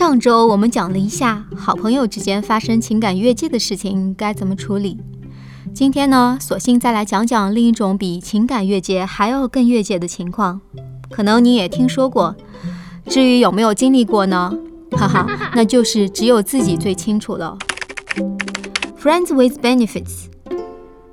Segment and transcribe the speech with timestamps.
[0.00, 4.96] 上周我们讲了一下好朋友之间发生情感越界的事情该怎么处理。
[5.74, 10.62] 今天呢，索性再来讲讲另一种比情感越界还要更越界的情况。
[11.10, 12.34] 可能你也听说过，
[13.08, 14.50] 至于有没有经历过呢？
[14.92, 17.58] 哈哈，那就是只有自己最清楚了。
[18.98, 20.28] Friends with benefits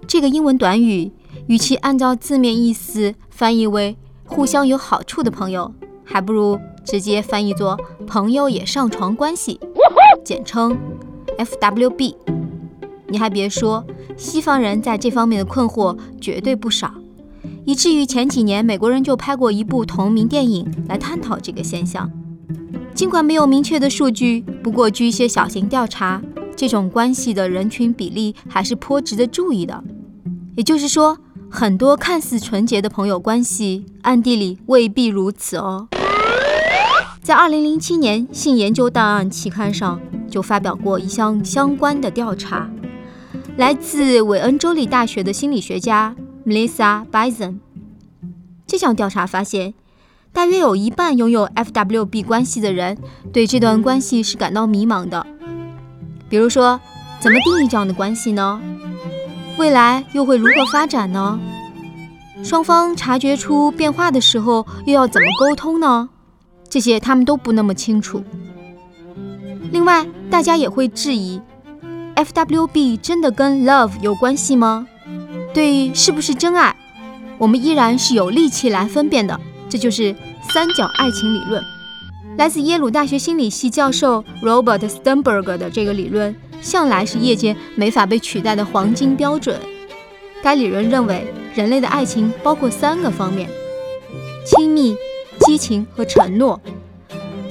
[0.07, 1.11] 这个英文短语，
[1.47, 5.73] 与其按照字面意思翻译为互相有好处的朋友，
[6.07, 9.59] 还不如直接翻译作朋友也上床关系，
[10.23, 10.77] 简称
[11.37, 12.15] FWB。
[13.09, 16.93] 你还别说，西方人在这方面的困惑绝对不少。
[17.65, 22.09] 以至于前几年，美国人就拍过一部同名电影来探讨这个现象。
[22.93, 26.21] 尽管没有明确的数据，不过据一些小型调查，
[26.55, 29.83] 这种关系的人群比例还是颇值得注意的。
[30.55, 31.17] 也就是说，
[31.49, 35.87] 很多看似纯洁的朋友关系，暗地里未必如此哦。
[37.27, 39.99] 在2007年，《性研究档案》期刊上
[40.31, 42.69] 就发表过一项相关的调查，
[43.57, 46.15] 来自韦恩州立大学的心理学家。
[46.45, 47.57] Melissa Bison，
[48.65, 49.73] 这项调查发现，
[50.31, 52.97] 大约有一半拥有 FWB 关系的人
[53.33, 55.27] 对这段关系是感到迷茫的。
[56.29, 56.79] 比如说，
[57.19, 58.61] 怎么定义这样的关系呢？
[59.57, 61.37] 未来又会如何发展呢？
[62.41, 66.07] 双方察觉出变化的时候，又要怎么沟通呢？
[66.69, 68.23] 这些他们都不那么清楚。
[69.71, 71.41] 另外，大家也会质疑
[72.15, 74.87] ，FWB 真的跟 Love 有关系吗？
[75.53, 76.75] 对，是不是真爱？
[77.37, 79.39] 我们依然是有力气来分辨的。
[79.69, 80.15] 这就是
[80.53, 81.61] 三角爱情理论，
[82.37, 89.59] 来自耶鲁大学心理系教授 Robert Sternberg 的这个理论，向来是业界没法被取代的黄金标准。
[90.41, 93.49] 该理论认为，人类的爱情包括三个方面：
[94.45, 94.95] 亲密、
[95.57, 96.61] 激情和承诺。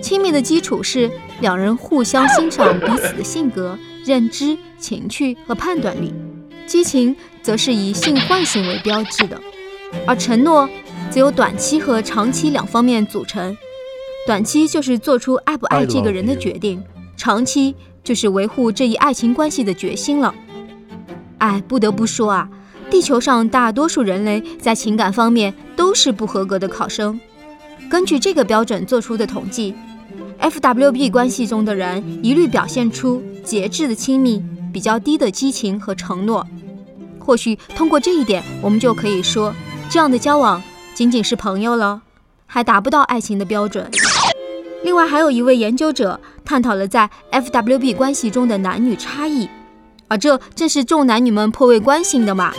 [0.00, 6.14] 亲密的基础是两人互相欣赏彼此的性格、认知、情趣和判断力。
[6.68, 9.40] 激情则是以性唤醒为标志的，
[10.06, 10.68] 而承诺
[11.10, 13.56] 则由短期和长期两方面组成。
[14.24, 16.80] 短期就是做出爱不爱这个人的决定，
[17.16, 17.74] 长期
[18.04, 20.32] 就是维护这一爱情关系的决心了。
[21.38, 22.48] 哎，不得不说啊，
[22.88, 27.18] 地球上大多数人类在情感方面都是不合格的考生。
[27.88, 29.74] 根据这个标准做出的统计
[30.40, 34.42] ，FWB 关系中的人一律表现出节制的亲密。
[34.72, 36.46] 比较低的激情和承诺，
[37.18, 39.54] 或许通过这一点，我们就可以说，
[39.88, 40.62] 这样的交往
[40.94, 42.02] 仅仅是朋友了，
[42.44, 43.90] 还达不到爱情的标准。
[44.84, 49.48] 另外，还有一位研究者探讨了在 FWB 关系中的男女差异，
[50.08, 52.52] 而这正是众男女们颇为关心的嘛。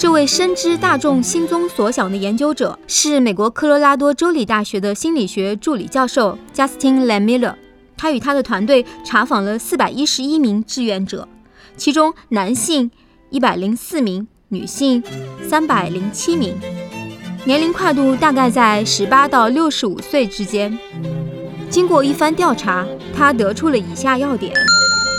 [0.00, 7.54] 这位深知大众心中所想的研究者是美国科罗拉多州立大学的心理学助理教授 Justin Lemiller，
[7.98, 11.28] 他与他的团队查访了四百一十一名志愿者。
[11.76, 12.90] 其中男性
[13.28, 15.02] 一百零四名，女性
[15.46, 16.56] 三百零七名，
[17.44, 20.78] 年龄跨度大概在十八到六十五岁之间。
[21.68, 24.50] 经过一番调查，他得出了以下要点，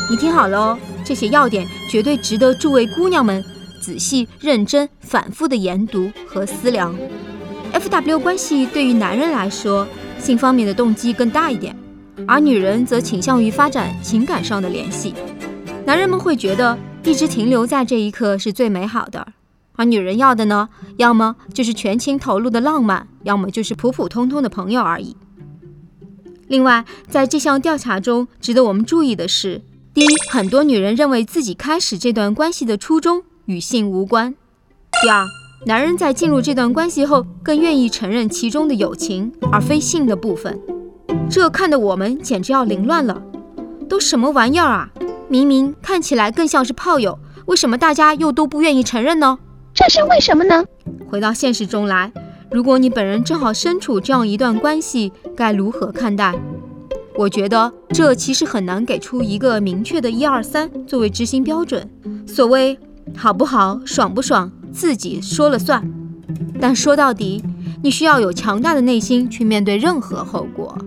[0.09, 3.46] 你听好了哦，这些要点绝对值得诸位姑娘们
[3.81, 6.96] 仔细、认真、反复的研读和思量。
[7.74, 9.88] F.W 关系对于男人来说，
[10.19, 11.75] 性方面的动机更大一点，
[12.28, 15.14] 而女人则倾向于发展情感上的联系。
[15.86, 19.25] 男人们会觉得一直停留在这一刻是最美好的，
[19.74, 25.16] 而女人要的呢，要么就是全情投入的浪漫，要么就是普普通通的朋友而已。
[26.47, 29.62] 另外，在这项调查中，值得我们注意的是，
[29.94, 34.32] 第一，很多女人认为自己开始这段关系的初衷与性无关；
[35.02, 35.26] 第二，
[35.66, 40.58] 男人在进入这段关系后，更愿意承认其中的友情而非性的部分。
[41.30, 43.22] 这看得我们简直要凌乱了，
[43.90, 44.90] 都什么玩意儿啊！
[45.28, 49.38] 明明看起来更像是炮友，为什么大家又都不愿意承认呢？
[49.74, 50.64] 这是为什么呢？
[51.09, 52.14] 回到现实中来，
[52.50, 56.34] 如果你本人正好身处这样一段关系，该如何看待？
[57.18, 61.90] 我觉得这其实很难给出一个明确的一二三作为执行标准。
[62.26, 62.80] 所谓
[63.16, 65.84] 好不好、爽不爽，自己说了算。
[66.59, 67.43] 但说到底，
[67.84, 70.78] 你需要有强大的内心去面对任何后果。